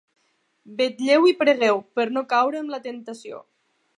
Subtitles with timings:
[0.79, 3.45] Vetlleu i pregueu, per no caure en la temptació.